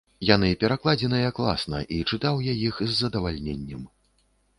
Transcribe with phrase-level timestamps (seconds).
[0.27, 3.85] Яны перакладзеныя класна, і чытаў я іх з задавальненнем.